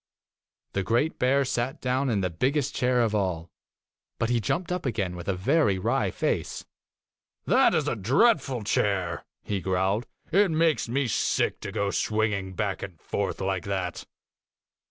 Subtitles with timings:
[0.73, 3.51] The great bear sat down in the biggest chair of all,
[4.17, 6.65] but he jumped up again with a very wry face.
[7.05, 12.53] * That is a dreadful chair,' he growled.' It makes me sick to go swinging
[12.55, 14.05] back and forth like that.